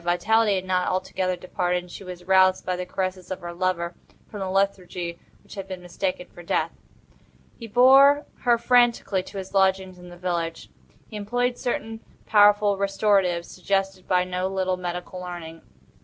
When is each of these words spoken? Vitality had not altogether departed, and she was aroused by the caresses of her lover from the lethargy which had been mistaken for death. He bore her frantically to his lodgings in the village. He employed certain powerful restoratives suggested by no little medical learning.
Vitality 0.03 0.55
had 0.55 0.65
not 0.65 0.87
altogether 0.87 1.35
departed, 1.35 1.83
and 1.83 1.91
she 1.91 2.03
was 2.03 2.23
aroused 2.23 2.65
by 2.65 2.75
the 2.75 2.87
caresses 2.87 3.29
of 3.29 3.41
her 3.41 3.53
lover 3.53 3.93
from 4.27 4.39
the 4.39 4.49
lethargy 4.49 5.19
which 5.43 5.53
had 5.53 5.67
been 5.67 5.79
mistaken 5.79 6.27
for 6.33 6.41
death. 6.41 6.71
He 7.59 7.67
bore 7.67 8.25
her 8.39 8.57
frantically 8.57 9.21
to 9.21 9.37
his 9.37 9.53
lodgings 9.53 9.99
in 9.99 10.09
the 10.09 10.17
village. 10.17 10.71
He 11.07 11.15
employed 11.17 11.55
certain 11.59 11.99
powerful 12.25 12.79
restoratives 12.79 13.47
suggested 13.51 14.07
by 14.07 14.23
no 14.23 14.47
little 14.47 14.75
medical 14.75 15.19
learning. 15.19 15.61